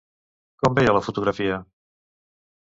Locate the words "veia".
0.79-0.95